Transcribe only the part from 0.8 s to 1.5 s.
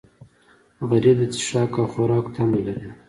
غریب د